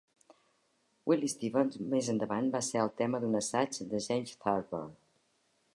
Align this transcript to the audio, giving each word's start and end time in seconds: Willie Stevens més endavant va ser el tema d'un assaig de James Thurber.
Willie 1.11 1.29
Stevens 1.33 1.77
més 1.91 2.09
endavant 2.15 2.49
va 2.57 2.63
ser 2.69 2.81
el 2.85 2.91
tema 3.03 3.21
d'un 3.25 3.41
assaig 3.43 3.79
de 3.95 4.05
James 4.09 4.37
Thurber. 4.47 4.85